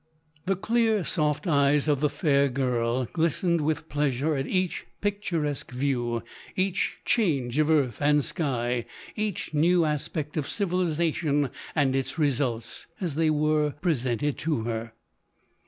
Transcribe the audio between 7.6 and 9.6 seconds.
earth and sky, each